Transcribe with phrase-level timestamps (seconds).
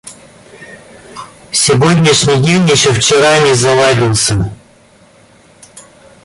[1.51, 4.51] Сегодняшний день еще вчера не заладился.